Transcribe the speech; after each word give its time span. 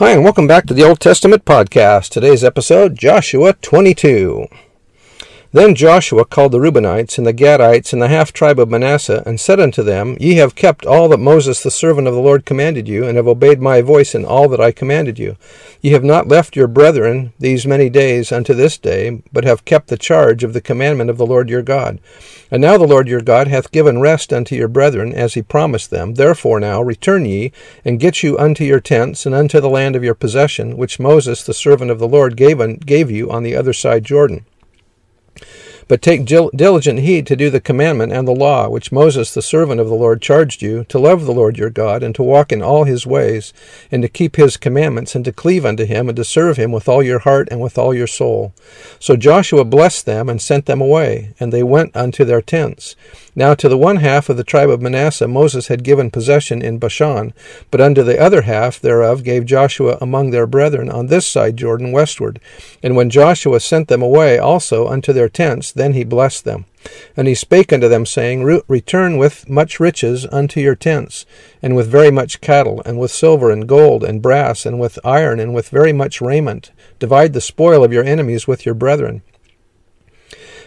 Hi, 0.00 0.10
and 0.10 0.24
welcome 0.24 0.48
back 0.48 0.66
to 0.66 0.74
the 0.74 0.82
Old 0.82 0.98
Testament 0.98 1.44
podcast. 1.44 2.08
Today's 2.08 2.42
episode 2.42 2.98
Joshua 2.98 3.52
22. 3.52 4.48
Then 5.54 5.76
Joshua 5.76 6.24
called 6.24 6.50
the 6.50 6.58
Reubenites 6.58 7.16
and 7.16 7.24
the 7.24 7.32
Gadites 7.32 7.92
and 7.92 8.02
the 8.02 8.08
half 8.08 8.32
tribe 8.32 8.58
of 8.58 8.68
Manasseh, 8.68 9.22
and 9.24 9.38
said 9.38 9.60
unto 9.60 9.84
them, 9.84 10.16
Ye 10.18 10.34
have 10.34 10.56
kept 10.56 10.84
all 10.84 11.08
that 11.10 11.18
Moses 11.18 11.62
the 11.62 11.70
servant 11.70 12.08
of 12.08 12.14
the 12.14 12.20
Lord 12.20 12.44
commanded 12.44 12.88
you, 12.88 13.06
and 13.06 13.16
have 13.16 13.28
obeyed 13.28 13.60
my 13.60 13.80
voice 13.80 14.16
in 14.16 14.24
all 14.24 14.48
that 14.48 14.60
I 14.60 14.72
commanded 14.72 15.16
you. 15.16 15.36
Ye 15.80 15.92
have 15.92 16.02
not 16.02 16.26
left 16.26 16.56
your 16.56 16.66
brethren 16.66 17.34
these 17.38 17.68
many 17.68 17.88
days 17.88 18.32
unto 18.32 18.52
this 18.52 18.76
day, 18.78 19.22
but 19.32 19.44
have 19.44 19.64
kept 19.64 19.90
the 19.90 19.96
charge 19.96 20.42
of 20.42 20.54
the 20.54 20.60
commandment 20.60 21.08
of 21.08 21.18
the 21.18 21.26
Lord 21.26 21.48
your 21.48 21.62
God. 21.62 22.00
And 22.50 22.60
now 22.60 22.76
the 22.76 22.88
Lord 22.88 23.06
your 23.06 23.20
God 23.20 23.46
hath 23.46 23.70
given 23.70 24.00
rest 24.00 24.32
unto 24.32 24.56
your 24.56 24.66
brethren, 24.66 25.12
as 25.12 25.34
he 25.34 25.42
promised 25.42 25.90
them. 25.90 26.14
Therefore 26.14 26.58
now 26.58 26.82
return 26.82 27.26
ye, 27.26 27.52
and 27.84 28.00
get 28.00 28.24
you 28.24 28.36
unto 28.38 28.64
your 28.64 28.80
tents, 28.80 29.24
and 29.24 29.36
unto 29.36 29.60
the 29.60 29.70
land 29.70 29.94
of 29.94 30.02
your 30.02 30.14
possession, 30.14 30.76
which 30.76 30.98
Moses 30.98 31.44
the 31.44 31.54
servant 31.54 31.92
of 31.92 32.00
the 32.00 32.08
Lord 32.08 32.36
gave, 32.36 32.58
gave 32.84 33.08
you 33.08 33.30
on 33.30 33.44
the 33.44 33.54
other 33.54 33.72
side 33.72 34.02
Jordan. 34.02 34.46
But 35.86 36.00
take 36.00 36.24
diligent 36.24 37.00
heed 37.00 37.26
to 37.26 37.36
do 37.36 37.50
the 37.50 37.60
commandment 37.60 38.12
and 38.12 38.26
the 38.26 38.32
law 38.32 38.68
which 38.68 38.92
Moses 38.92 39.34
the 39.34 39.42
servant 39.42 39.80
of 39.80 39.88
the 39.88 39.94
Lord 39.94 40.22
charged 40.22 40.62
you, 40.62 40.84
to 40.84 40.98
love 40.98 41.26
the 41.26 41.32
Lord 41.32 41.58
your 41.58 41.70
God, 41.70 42.02
and 42.02 42.14
to 42.14 42.22
walk 42.22 42.52
in 42.52 42.62
all 42.62 42.84
his 42.84 43.06
ways, 43.06 43.52
and 43.90 44.02
to 44.02 44.08
keep 44.08 44.36
his 44.36 44.56
commandments, 44.56 45.14
and 45.14 45.24
to 45.24 45.32
cleave 45.32 45.66
unto 45.66 45.84
him, 45.84 46.08
and 46.08 46.16
to 46.16 46.24
serve 46.24 46.56
him 46.56 46.72
with 46.72 46.88
all 46.88 47.02
your 47.02 47.20
heart 47.20 47.48
and 47.50 47.60
with 47.60 47.76
all 47.76 47.92
your 47.92 48.06
soul. 48.06 48.54
So 48.98 49.16
Joshua 49.16 49.64
blessed 49.64 50.06
them, 50.06 50.28
and 50.28 50.40
sent 50.40 50.66
them 50.66 50.80
away, 50.80 51.34
and 51.38 51.52
they 51.52 51.62
went 51.62 51.94
unto 51.96 52.24
their 52.24 52.42
tents. 52.42 52.96
Now 53.36 53.54
to 53.54 53.68
the 53.68 53.76
one 53.76 53.96
half 53.96 54.28
of 54.28 54.36
the 54.36 54.44
tribe 54.44 54.70
of 54.70 54.80
Manasseh 54.80 55.26
Moses 55.26 55.66
had 55.66 55.82
given 55.82 56.10
possession 56.10 56.62
in 56.62 56.78
Bashan, 56.78 57.32
but 57.72 57.80
unto 57.80 58.04
the 58.04 58.20
other 58.20 58.42
half 58.42 58.80
thereof 58.80 59.24
gave 59.24 59.44
Joshua 59.44 59.98
among 60.00 60.30
their 60.30 60.46
brethren 60.46 60.88
on 60.88 61.08
this 61.08 61.26
side 61.26 61.56
Jordan 61.56 61.90
westward. 61.90 62.38
And 62.80 62.94
when 62.94 63.10
Joshua 63.10 63.58
sent 63.58 63.88
them 63.88 64.02
away 64.02 64.38
also 64.38 64.86
unto 64.86 65.12
their 65.12 65.28
tents, 65.28 65.72
then 65.72 65.94
he 65.94 66.04
blessed 66.04 66.44
them. 66.44 66.66
And 67.16 67.26
he 67.26 67.34
spake 67.34 67.72
unto 67.72 67.88
them, 67.88 68.06
saying, 68.06 68.44
Return 68.68 69.16
with 69.16 69.48
much 69.48 69.80
riches 69.80 70.26
unto 70.30 70.60
your 70.60 70.74
tents, 70.74 71.26
and 71.62 71.74
with 71.74 71.88
very 71.88 72.10
much 72.10 72.40
cattle, 72.40 72.82
and 72.84 73.00
with 73.00 73.10
silver 73.10 73.50
and 73.50 73.66
gold 73.66 74.04
and 74.04 74.22
brass, 74.22 74.64
and 74.66 74.78
with 74.78 74.98
iron, 75.04 75.40
and 75.40 75.54
with 75.54 75.70
very 75.70 75.92
much 75.92 76.20
raiment. 76.20 76.70
Divide 76.98 77.32
the 77.32 77.40
spoil 77.40 77.82
of 77.82 77.92
your 77.92 78.04
enemies 78.04 78.46
with 78.46 78.66
your 78.66 78.74
brethren. 78.74 79.22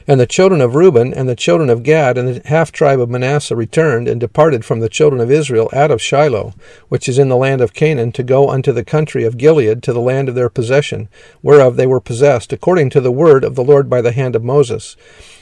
And 0.10 0.22
the 0.22 0.26
children 0.26 0.62
of 0.62 0.74
Reuben 0.74 1.14
and 1.14 1.28
the 1.28 1.36
children 1.36 1.70
of 1.70 1.84
Gad 1.84 2.18
and 2.18 2.30
the 2.30 2.48
half 2.48 2.72
tribe 2.72 3.02
of 3.02 3.10
Manasseh 3.10 3.58
returned 3.58 4.08
and 4.08 4.22
departed 4.22 4.64
from 4.64 4.80
the 4.80 4.88
children 4.88 5.20
of 5.20 5.30
Israel 5.30 5.70
out 5.74 5.92
of 5.92 6.02
Shiloh, 6.02 6.54
which 6.88 7.10
is 7.10 7.20
in 7.20 7.28
the 7.28 7.36
land 7.36 7.60
of 7.60 7.74
Canaan, 7.74 8.14
to 8.14 8.24
go 8.24 8.50
unto 8.50 8.72
the 8.72 8.86
country 8.86 9.26
of 9.26 9.38
Gilead, 9.38 9.84
to 9.84 9.92
the 9.92 10.00
land 10.00 10.30
of 10.30 10.36
their 10.36 10.48
possession, 10.48 11.10
whereof 11.44 11.76
they 11.76 11.86
were 11.86 12.00
possessed, 12.00 12.54
according 12.54 12.90
to 12.92 13.02
the 13.02 13.12
word 13.12 13.44
of 13.44 13.56
the 13.56 13.64
Lord 13.66 13.90
by 13.90 14.00
the 14.00 14.14
hand 14.14 14.34
of 14.34 14.46
Moses. 14.46 14.96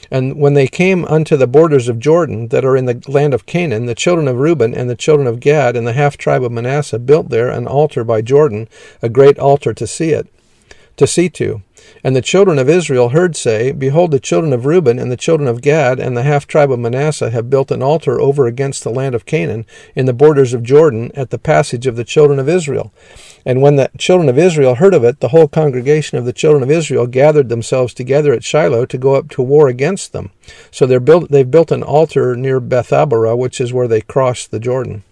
And 0.10 0.40
when 0.40 0.56
they 0.56 0.68
came 0.68 1.06
unto 1.06 1.38
the 1.38 1.48
borders 1.48 1.88
of 1.88 2.00
Jordan, 2.00 2.48
that 2.48 2.66
are 2.66 2.76
in 2.76 2.86
the 2.86 3.04
land 3.08 3.36
of 3.36 3.46
Canaan, 3.46 3.86
the 3.86 3.94
children 3.94 4.28
of 4.28 4.38
Reuben 4.38 4.74
and 4.74 4.90
the 4.90 4.96
children 4.96 5.28
of 5.28 5.40
Gad 5.40 5.76
and 5.76 5.86
the 5.86 5.94
half 5.94 6.18
tribe 6.18 6.44
of 6.44 6.52
Manasseh 6.52 6.98
built 6.98 7.30
there 7.30 7.50
an 7.50 7.68
altar 7.68 8.04
by 8.04 8.22
Jordan, 8.22 8.68
a 9.04 9.10
great 9.10 9.38
altar 9.38 9.76
to 9.76 9.86
see 9.86 10.10
it, 10.10 10.28
to 10.98 11.06
see 11.06 11.30
to. 11.30 11.62
And 12.04 12.16
the 12.16 12.22
children 12.22 12.60
of 12.60 12.70
Israel 12.70 13.10
heard 13.10 13.36
say, 13.36 13.72
Behold, 13.72 14.12
the 14.12 14.20
children 14.20 14.54
of 14.54 14.66
Reuben 14.66 15.00
and 15.00 15.12
the 15.12 15.18
children 15.18 15.48
of 15.48 15.62
Gad 15.62 16.00
and 16.00 16.16
the 16.16 16.24
half 16.24 16.48
tribe 16.48 16.72
of 16.72 16.80
Manasseh 16.80 17.32
have 17.32 17.50
built 17.50 17.72
an 17.72 17.82
altar 17.82 18.20
over 18.22 18.46
against 18.46 18.84
the 18.84 18.92
land 18.92 19.16
of 19.16 19.26
Canaan 19.26 19.66
in 19.96 20.06
the 20.06 20.14
borders 20.14 20.54
of 20.54 20.64
Jordan 20.64 21.12
at 21.16 21.30
the 21.30 21.40
passage 21.40 21.88
of 21.88 21.96
the 21.96 22.04
children 22.04 22.40
of 22.40 22.48
Israel. 22.50 22.94
And 23.46 23.62
when 23.62 23.76
the 23.76 23.90
children 23.98 24.30
of 24.30 24.38
Israel 24.38 24.76
heard 24.76 24.94
of 24.94 25.04
it, 25.04 25.20
the 25.20 25.30
whole 25.30 25.48
congregation 25.48 26.18
of 26.18 26.26
the 26.26 26.34
children 26.34 26.64
of 26.64 26.72
Israel 26.72 27.08
gathered 27.08 27.50
themselves 27.50 27.94
together 27.94 28.34
at 28.34 28.44
Shiloh 28.44 28.86
to 28.86 28.98
go 28.98 29.16
up 29.16 29.30
to 29.30 29.42
war 29.42 29.68
against 29.68 30.14
them. 30.14 30.32
So 30.72 30.88
built, 31.00 31.30
they've 31.30 31.50
built 31.50 31.72
an 31.72 31.84
altar 31.84 32.36
near 32.36 32.60
Bethabara, 32.60 33.38
which 33.38 33.62
is 33.62 33.74
where 33.74 33.88
they 33.88 34.02
crossed 34.02 34.52
the 34.52 34.60
Jordan. 34.60 35.04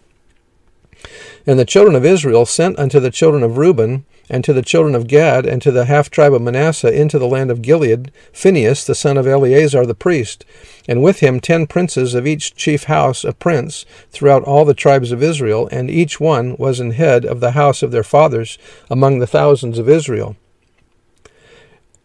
And 1.46 1.60
the 1.60 1.66
children 1.66 1.96
of 1.96 2.06
Israel 2.06 2.46
sent 2.46 2.80
unto 2.80 3.00
the 3.00 3.12
children 3.12 3.44
of 3.44 3.58
Reuben 3.58 4.06
and 4.30 4.44
to 4.44 4.54
the 4.54 4.62
children 4.62 4.96
of 4.96 5.08
Gad, 5.08 5.46
and 5.46 5.62
to 5.62 5.72
the 5.72 5.86
half 5.86 6.10
tribe 6.10 6.34
of 6.34 6.42
Manasseh 6.42 6.92
into 6.92 7.20
the 7.20 7.28
land 7.28 7.52
of 7.52 7.62
Gilead, 7.62 8.12
Phinehas 8.32 8.86
the 8.86 8.96
son 8.96 9.18
of 9.18 9.28
Eleazar 9.28 9.86
the 9.86 9.94
priest, 9.94 10.46
and 10.88 11.04
with 11.04 11.20
him 11.20 11.40
ten 11.40 11.68
princes 11.68 12.14
of 12.14 12.26
each 12.26 12.56
chief 12.56 12.86
house 12.86 13.24
a 13.24 13.34
prince 13.34 13.86
throughout 14.12 14.44
all 14.44 14.66
the 14.66 14.74
tribes 14.74 15.12
of 15.12 15.24
Israel, 15.24 15.68
and 15.72 15.90
each 15.90 16.20
one 16.20 16.56
was 16.58 16.80
an 16.80 16.92
head 16.92 17.26
of 17.26 17.40
the 17.40 17.52
house 17.52 17.84
of 17.84 17.92
their 17.92 18.04
fathers 18.04 18.58
among 18.90 19.20
the 19.20 19.28
thousands 19.28 19.78
of 19.78 19.90
Israel. 19.90 20.36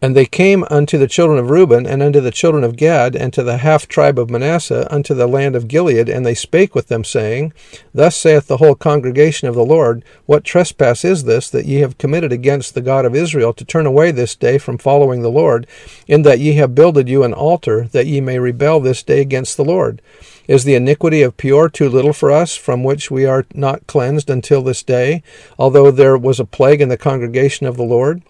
And 0.01 0.15
they 0.15 0.25
came 0.25 0.63
unto 0.69 0.97
the 0.97 1.09
children 1.09 1.37
of 1.37 1.49
Reuben, 1.49 1.85
and 1.85 2.01
unto 2.01 2.21
the 2.21 2.31
children 2.31 2.63
of 2.63 2.77
Gad, 2.77 3.17
and 3.17 3.33
to 3.33 3.43
the 3.43 3.57
half 3.57 3.85
tribe 3.85 4.17
of 4.17 4.29
Manasseh, 4.29 4.87
unto 4.89 5.13
the 5.13 5.27
land 5.27 5.57
of 5.57 5.67
Gilead, 5.67 6.07
and 6.07 6.25
they 6.25 6.33
spake 6.33 6.73
with 6.73 6.87
them, 6.87 7.03
saying, 7.03 7.51
Thus 7.93 8.15
saith 8.15 8.47
the 8.47 8.57
whole 8.57 8.75
congregation 8.75 9.49
of 9.49 9.55
the 9.55 9.65
Lord, 9.65 10.05
What 10.25 10.45
trespass 10.45 11.03
is 11.03 11.25
this 11.25 11.49
that 11.49 11.65
ye 11.65 11.81
have 11.81 11.97
committed 11.97 12.31
against 12.31 12.75
the 12.75 12.81
God 12.81 13.03
of 13.03 13.13
Israel, 13.13 13.51
to 13.51 13.65
turn 13.65 13.85
away 13.85 14.11
this 14.11 14.37
day 14.37 14.57
from 14.57 14.77
following 14.77 15.21
the 15.21 15.29
Lord, 15.29 15.67
in 16.07 16.21
that 16.21 16.39
ye 16.39 16.53
have 16.53 16.73
builded 16.73 17.09
you 17.09 17.23
an 17.23 17.33
altar, 17.33 17.89
that 17.91 18.07
ye 18.07 18.21
may 18.21 18.39
rebel 18.39 18.79
this 18.79 19.03
day 19.03 19.19
against 19.19 19.57
the 19.57 19.65
Lord? 19.65 20.01
Is 20.47 20.63
the 20.63 20.75
iniquity 20.75 21.21
of 21.21 21.35
Peor 21.35 21.67
too 21.67 21.89
little 21.89 22.13
for 22.13 22.31
us, 22.31 22.55
from 22.55 22.85
which 22.85 23.11
we 23.11 23.25
are 23.25 23.45
not 23.53 23.85
cleansed 23.85 24.29
until 24.29 24.61
this 24.61 24.81
day, 24.81 25.23
although 25.59 25.91
there 25.91 26.17
was 26.17 26.39
a 26.39 26.45
plague 26.45 26.79
in 26.79 26.87
the 26.87 26.97
congregation 26.97 27.67
of 27.67 27.75
the 27.75 27.83
Lord? 27.83 28.21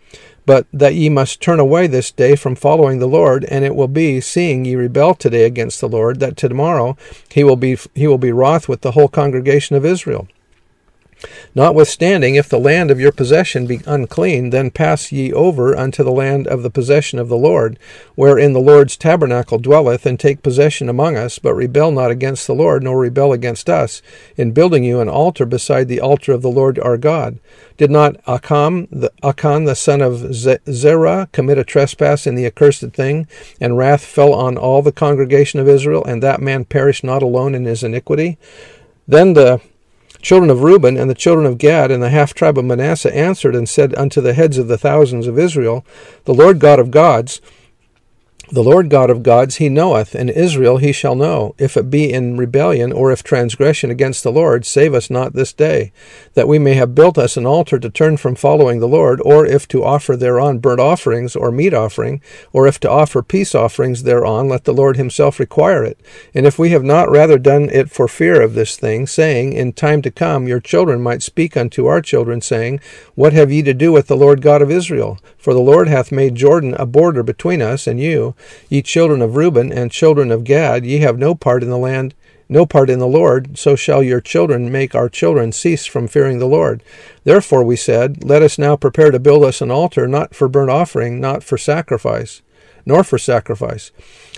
But 0.49 0.65
that 0.73 0.95
ye 0.95 1.09
must 1.09 1.39
turn 1.39 1.59
away 1.59 1.85
this 1.85 2.09
day 2.09 2.35
from 2.35 2.55
following 2.55 2.97
the 2.97 3.05
Lord, 3.05 3.45
and 3.45 3.63
it 3.63 3.75
will 3.75 3.87
be, 3.87 4.19
seeing 4.19 4.65
ye 4.65 4.73
rebel 4.73 5.13
today 5.13 5.43
against 5.43 5.79
the 5.79 5.87
Lord, 5.87 6.19
that 6.21 6.37
tomorrow 6.37 6.97
he 7.31 7.43
will 7.43 7.55
be 7.55 7.77
he 7.93 8.07
will 8.07 8.17
be 8.17 8.31
wroth 8.31 8.67
with 8.67 8.81
the 8.81 8.93
whole 8.93 9.09
congregation 9.09 9.75
of 9.75 9.85
Israel. 9.85 10.27
Notwithstanding, 11.53 12.35
if 12.35 12.47
the 12.47 12.59
land 12.59 12.91
of 12.91 13.00
your 13.00 13.12
possession 13.12 13.66
be 13.66 13.81
unclean, 13.85 14.52
then 14.52 14.72
pass 14.72 15.12
ye 15.12 15.34
over 15.34 15.75
unto 15.75 16.03
the 16.03 16.12
land 16.12 16.47
of 16.47 16.63
the 16.63 16.69
possession 16.69 17.19
of 17.19 17.28
the 17.28 17.38
Lord, 17.38 17.78
wherein 18.16 18.53
the 18.53 18.59
Lord's 18.59 18.96
tabernacle 18.96 19.57
dwelleth, 19.57 20.06
and 20.06 20.19
take 20.19 20.44
possession 20.44 20.88
among 20.88 21.18
us, 21.18 21.40
but 21.40 21.53
rebel 21.53 21.91
not 21.91 22.12
against 22.12 22.47
the 22.47 22.56
Lord, 22.56 22.84
nor 22.84 23.00
rebel 23.00 23.34
against 23.34 23.69
us, 23.69 24.02
in 24.38 24.52
building 24.52 24.84
you 24.84 25.02
an 25.02 25.09
altar 25.09 25.46
beside 25.46 25.88
the 25.88 26.00
altar 26.00 26.31
of 26.31 26.41
the 26.41 26.50
Lord 26.50 26.80
our 26.80 26.97
God. 26.97 27.40
Did 27.78 27.91
not 27.91 28.18
Achan, 28.28 28.88
the, 28.91 29.12
Achan, 29.24 29.66
the 29.66 29.75
son 29.75 30.01
of 30.01 30.34
Zerah, 30.34 31.30
commit 31.31 31.57
a 31.57 31.63
trespass 31.63 32.28
in 32.28 32.36
the 32.36 32.46
accursed 32.46 32.91
thing, 32.91 33.28
and 33.59 33.78
wrath 33.78 34.06
fell 34.06 34.34
on 34.34 34.57
all 34.57 34.81
the 34.81 34.91
congregation 34.91 35.59
of 35.59 35.68
Israel, 35.68 36.06
and 36.06 36.24
that 36.24 36.41
man 36.41 36.66
perished 36.66 37.03
not 37.03 37.24
alone 37.24 37.56
in 37.56 37.66
his 37.66 37.84
iniquity? 37.84 38.38
Then 39.07 39.34
the 39.34 39.59
children 40.22 40.50
of 40.50 40.62
Reuben 40.62 40.97
and 40.97 41.09
the 41.09 41.16
children 41.16 41.46
of 41.46 41.57
Gad 41.57 41.91
and 41.91 42.03
the 42.03 42.09
half 42.09 42.34
tribe 42.34 42.57
of 42.57 42.66
Manasseh 42.66 43.16
answered 43.16 43.56
and 43.56 43.68
said 43.68 43.95
unto 43.95 44.21
the 44.21 44.33
heads 44.33 44.57
of 44.57 44.68
the 44.68 44.77
thousands 44.77 45.27
of 45.27 45.39
Israel, 45.39 45.86
The 46.25 46.33
Lord 46.33 46.60
God 46.60 46.80
of 46.80 46.92
gods, 46.92 47.42
the 48.51 48.63
Lord 48.63 48.90
God 48.90 49.12
of 49.12 49.22
gods 49.22 49.57
he 49.57 49.69
knoweth, 49.69 50.16
and 50.16 50.28
Israel 50.28 50.78
he 50.78 50.92
shall 50.92 51.13
know. 51.13 51.54
If 51.60 51.78
it 51.78 51.92
be 51.92 52.12
in 52.12 52.36
rebellion, 52.36 52.92
or 52.92 53.12
if 53.12 53.22
transgression 53.22 53.92
against 53.92 54.24
the 54.24 54.31
Lord, 54.31 54.66
save 54.66 54.96
us 54.96 55.12
not 55.12 55.34
this 55.34 55.54
day, 55.54 55.92
that 56.34 56.48
we 56.48 56.57
may 56.57 56.74
have 56.74 56.96
built 56.96 57.19
us 57.19 57.38
an 57.38 57.46
altar 57.46 57.78
to 57.78 57.90
turn 57.92 58.18
from 58.18 58.34
following 58.34 58.80
the 58.80 58.88
Lord, 58.88 59.22
or 59.24 59.46
if 59.46 59.68
to 59.68 59.84
offer 59.84 60.16
thereon 60.16 60.57
burnt 60.57 60.80
offerings, 60.80 61.36
or 61.36 61.51
meat 61.51 61.75
offering, 61.75 62.22
or 62.51 62.66
if 62.66 62.80
to 62.80 62.90
offer 62.90 63.22
peace 63.22 63.54
offerings 63.54 64.01
thereon, 64.01 64.50
let 64.50 64.63
the 64.63 64.74
Lord 64.74 64.98
himself 64.98 65.40
require 65.40 65.84
it. 65.84 66.00
And 66.34 66.48
if 66.48 66.57
we 66.57 66.72
have 66.72 66.84
not 66.84 67.12
rather 67.12 67.38
done 67.38 67.69
it 67.72 67.92
for 67.92 68.07
fear 68.07 68.42
of 68.42 68.56
this 68.56 68.78
thing, 68.78 69.06
saying, 69.06 69.54
In 69.54 69.74
time 69.74 70.01
to 70.01 70.12
come 70.12 70.48
your 70.48 70.60
children 70.60 71.01
might 71.01 71.22
speak 71.22 71.56
unto 71.56 71.86
our 71.86 72.01
children, 72.01 72.42
saying, 72.42 72.80
What 73.13 73.34
have 73.34 73.51
ye 73.51 73.62
to 73.62 73.75
do 73.75 73.92
with 73.92 74.07
the 74.07 74.18
Lord 74.18 74.42
God 74.42 74.63
of 74.63 74.72
Israel? 74.72 75.19
For 75.38 75.54
the 75.54 75.60
Lord 75.60 75.88
hath 75.88 76.12
made 76.12 76.34
Jordan 76.34 76.74
a 76.80 76.86
border 76.86 77.22
between 77.22 77.62
us 77.62 77.86
and 77.86 78.00
you, 78.00 78.36
Ye 78.69 78.81
children 78.81 79.21
of 79.21 79.36
Reuben 79.36 79.71
and 79.71 79.91
children 79.91 80.31
of 80.31 80.44
Gad, 80.44 80.86
ye 80.86 81.00
have 81.00 81.18
no 81.18 81.36
part 81.36 81.63
in 81.63 81.69
the 81.69 81.77
land 81.77 82.13
no 82.50 82.65
part 82.65 82.89
in 82.89 82.97
the 82.97 83.07
Lord, 83.07 83.57
so 83.59 83.75
shall 83.75 84.01
your 84.01 84.19
children 84.19 84.71
make 84.71 84.95
our 84.95 85.07
children 85.07 85.51
cease 85.51 85.86
from 85.86 86.07
fearing 86.07 86.39
the 86.39 86.47
Lord. 86.47 86.81
Therefore 87.24 87.63
we 87.63 87.75
said, 87.75 88.24
Let 88.24 88.41
us 88.41 88.57
now 88.57 88.75
prepare 88.75 89.12
to 89.12 89.19
build 89.19 89.44
us 89.44 89.62
an 89.62 89.69
altar, 89.69 90.07
not 90.07 90.33
for 90.33 90.47
burnt 90.47 90.71
offering, 90.71 91.21
not 91.21 91.44
for 91.44 91.59
sacrifice, 91.59 92.41
nor 92.85 93.03
for 93.03 93.17
sacrifice, 93.17 93.91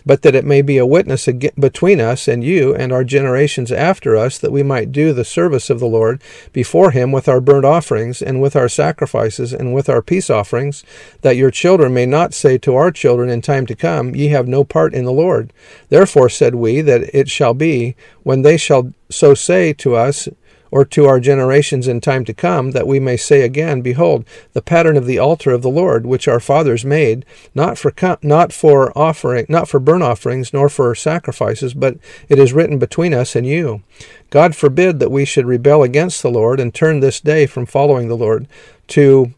but 0.06 0.22
that 0.22 0.36
it 0.36 0.46
may 0.46 0.62
be 0.62 0.78
a 0.78 0.86
witness 0.86 1.28
between 1.60 2.02
us 2.02 2.28
and 2.28 2.44
you 2.44 2.76
and 2.76 2.92
our 2.92 3.04
generations 3.04 3.72
after 3.72 4.16
us, 4.16 4.38
that 4.38 4.52
we 4.52 4.64
might 4.64 4.92
do 4.92 5.14
the 5.14 5.26
service 5.26 5.70
of 5.70 5.80
the 5.80 5.88
Lord 5.88 6.22
before 6.54 6.92
him 6.92 7.12
with 7.12 7.28
our 7.28 7.42
burnt 7.42 7.66
offerings, 7.66 8.22
and 8.22 8.42
with 8.42 8.56
our 8.56 8.70
sacrifices, 8.70 9.54
and 9.54 9.74
with 9.74 9.90
our 9.90 10.02
peace 10.02 10.30
offerings, 10.30 10.84
that 11.22 11.38
your 11.38 11.52
children 11.52 11.94
may 11.94 12.06
not 12.06 12.34
say 12.34 12.58
to 12.58 12.76
our 12.76 12.92
children 12.92 13.30
in 13.30 13.42
time 13.42 13.66
to 13.66 13.76
come, 13.76 14.16
Ye 14.16 14.28
have 14.30 14.48
no 14.48 14.64
part 14.64 14.94
in 14.94 15.06
the 15.06 15.12
Lord. 15.12 15.54
Therefore 15.90 16.30
said 16.30 16.56
we, 16.56 16.82
that 16.82 17.14
it 17.14 17.30
shall 17.30 17.54
be, 17.54 17.96
when 18.24 18.42
they 18.42 18.58
shall 18.58 18.94
so 19.10 19.34
say 19.34 19.74
to 19.74 19.96
us, 19.96 20.28
or 20.72 20.86
to 20.86 21.06
our 21.06 21.20
generations 21.20 21.88
in 21.88 22.02
time 22.02 22.26
to 22.26 22.34
come, 22.34 22.72
that 22.72 22.88
we 22.88 23.00
may 23.00 23.18
say 23.18 23.42
again, 23.42 23.82
Behold, 23.82 24.26
the 24.54 24.62
pattern 24.62 24.98
of 24.98 25.06
the 25.06 25.20
altar 25.20 25.52
of 25.52 25.62
the 25.62 25.70
Lord, 25.70 26.06
which 26.06 26.28
our 26.28 26.40
fathers 26.40 26.86
made, 26.86 27.26
not 27.54 27.78
for 27.78 27.94
not 28.24 28.54
for 28.54 28.98
offering, 28.98 29.46
not 29.50 29.68
for 29.68 29.80
burnt 29.80 30.04
offerings, 30.04 30.54
nor 30.54 30.70
for 30.70 30.96
sacrifices, 30.96 31.74
but 31.74 31.98
it 32.30 32.40
is 32.40 32.54
written 32.54 32.80
between 32.80 33.14
us 33.14 33.36
and 33.36 33.46
you. 33.46 33.84
God 34.30 34.56
forbid 34.56 35.00
that 35.00 35.12
we 35.12 35.26
should 35.26 35.46
rebel 35.46 35.84
against 35.84 36.22
the 36.22 36.32
Lord 36.32 36.60
and 36.60 36.74
turn 36.74 37.02
this 37.02 37.20
day 37.20 37.46
from 37.46 37.66
following 37.66 38.08
the 38.08 38.18
Lord 38.18 38.48
to 38.88 39.34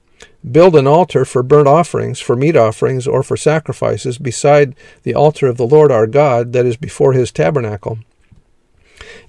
build 0.49 0.75
an 0.75 0.87
altar 0.87 1.25
for 1.25 1.41
burnt 1.41 1.67
offerings, 1.67 2.19
for 2.19 2.35
meat 2.35 2.55
offerings, 2.55 3.07
or 3.07 3.23
for 3.23 3.37
sacrifices 3.37 4.17
beside 4.17 4.75
the 5.03 5.15
altar 5.15 5.47
of 5.47 5.57
the 5.57 5.67
Lord 5.67 5.91
our 5.91 6.07
God 6.07 6.53
that 6.53 6.65
is 6.65 6.77
before 6.77 7.13
his 7.13 7.31
tabernacle. 7.31 7.99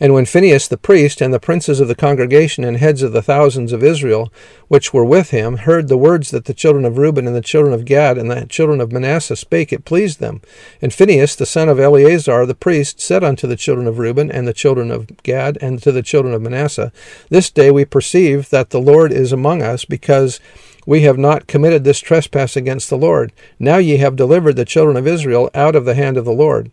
And 0.00 0.12
when 0.12 0.26
Phinehas 0.26 0.68
the 0.68 0.76
priest 0.76 1.20
and 1.20 1.32
the 1.32 1.40
princes 1.40 1.80
of 1.80 1.88
the 1.88 1.94
congregation 1.94 2.64
and 2.64 2.76
heads 2.76 3.02
of 3.02 3.12
the 3.12 3.22
thousands 3.22 3.72
of 3.72 3.82
Israel, 3.82 4.32
which 4.68 4.92
were 4.92 5.04
with 5.04 5.30
him, 5.30 5.58
heard 5.58 5.88
the 5.88 5.96
words 5.96 6.30
that 6.30 6.46
the 6.46 6.54
children 6.54 6.84
of 6.84 6.98
Reuben 6.98 7.26
and 7.26 7.36
the 7.36 7.40
children 7.40 7.72
of 7.72 7.84
Gad 7.84 8.18
and 8.18 8.30
the 8.30 8.46
children 8.46 8.80
of 8.80 8.92
Manasseh 8.92 9.36
spake, 9.36 9.72
it 9.72 9.84
pleased 9.84 10.20
them. 10.20 10.40
And 10.82 10.92
Phinehas 10.92 11.36
the 11.36 11.46
son 11.46 11.68
of 11.68 11.78
Eleazar 11.78 12.46
the 12.46 12.54
priest 12.54 13.00
said 13.00 13.22
unto 13.22 13.46
the 13.46 13.56
children 13.56 13.86
of 13.86 13.98
Reuben 13.98 14.30
and 14.30 14.48
the 14.48 14.52
children 14.52 14.90
of 14.90 15.22
Gad 15.22 15.58
and 15.60 15.82
to 15.82 15.92
the 15.92 16.02
children 16.02 16.34
of 16.34 16.42
Manasseh, 16.42 16.92
This 17.28 17.50
day 17.50 17.70
we 17.70 17.84
perceive 17.84 18.50
that 18.50 18.70
the 18.70 18.80
Lord 18.80 19.12
is 19.12 19.32
among 19.32 19.62
us, 19.62 19.84
because 19.84 20.40
we 20.86 21.02
have 21.02 21.18
not 21.18 21.46
committed 21.46 21.84
this 21.84 22.00
trespass 22.00 22.56
against 22.56 22.90
the 22.90 22.98
Lord. 22.98 23.32
Now 23.58 23.78
ye 23.78 23.96
have 23.98 24.16
delivered 24.16 24.56
the 24.56 24.64
children 24.64 24.96
of 24.96 25.06
Israel 25.06 25.50
out 25.54 25.74
of 25.74 25.84
the 25.84 25.94
hand 25.94 26.16
of 26.16 26.24
the 26.24 26.32
Lord. 26.32 26.70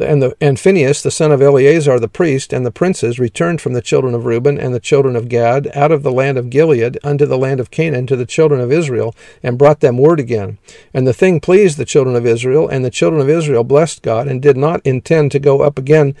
And, 0.00 0.22
the, 0.22 0.36
and 0.40 0.58
Phinehas, 0.58 1.02
the 1.02 1.10
son 1.10 1.32
of 1.32 1.42
Eleazar 1.42 1.98
the 1.98 2.08
priest, 2.08 2.52
and 2.52 2.64
the 2.64 2.70
princes 2.70 3.18
returned 3.18 3.60
from 3.60 3.72
the 3.72 3.82
children 3.82 4.14
of 4.14 4.24
Reuben 4.26 4.58
and 4.58 4.74
the 4.74 4.80
children 4.80 5.16
of 5.16 5.28
Gad 5.28 5.70
out 5.74 5.92
of 5.92 6.02
the 6.02 6.12
land 6.12 6.38
of 6.38 6.50
Gilead 6.50 6.98
unto 7.02 7.26
the 7.26 7.38
land 7.38 7.60
of 7.60 7.70
Canaan 7.70 8.06
to 8.06 8.16
the 8.16 8.26
children 8.26 8.60
of 8.60 8.72
Israel, 8.72 9.14
and 9.42 9.58
brought 9.58 9.80
them 9.80 9.98
word 9.98 10.20
again. 10.20 10.58
And 10.94 11.06
the 11.06 11.12
thing 11.12 11.40
pleased 11.40 11.78
the 11.78 11.84
children 11.84 12.16
of 12.16 12.26
Israel, 12.26 12.68
and 12.68 12.84
the 12.84 12.90
children 12.90 13.20
of 13.20 13.28
Israel 13.28 13.64
blessed 13.64 14.02
God, 14.02 14.28
and 14.28 14.40
did 14.40 14.56
not 14.56 14.80
intend 14.84 15.32
to 15.32 15.38
go 15.38 15.60
up 15.62 15.78
again 15.78 16.14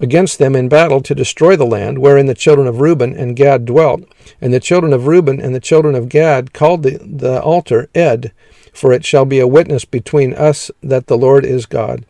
against 0.00 0.38
them 0.38 0.54
in 0.54 0.68
battle 0.68 1.00
to 1.00 1.14
destroy 1.14 1.56
the 1.56 1.64
land 1.64 1.98
wherein 1.98 2.26
the 2.26 2.34
children 2.34 2.66
of 2.66 2.80
Reuben 2.80 3.16
and 3.16 3.36
Gad 3.36 3.64
dwelt. 3.64 4.02
And 4.40 4.52
the 4.52 4.60
children 4.60 4.92
of 4.92 5.06
Reuben 5.06 5.40
and 5.40 5.54
the 5.54 5.60
children 5.60 5.94
of 5.94 6.08
Gad 6.08 6.52
called 6.52 6.82
the, 6.82 6.98
the 6.98 7.40
altar 7.40 7.88
Ed, 7.94 8.32
for 8.72 8.92
it 8.92 9.04
shall 9.04 9.24
be 9.24 9.40
a 9.40 9.46
witness 9.46 9.84
between 9.84 10.34
us 10.34 10.70
that 10.82 11.06
the 11.06 11.16
Lord 11.16 11.44
is 11.46 11.66
God. 11.66 12.04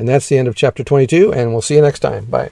And 0.00 0.08
that's 0.08 0.30
the 0.30 0.38
end 0.38 0.48
of 0.48 0.54
chapter 0.54 0.82
22, 0.82 1.34
and 1.34 1.52
we'll 1.52 1.60
see 1.60 1.74
you 1.74 1.82
next 1.82 2.00
time. 2.00 2.24
Bye. 2.24 2.48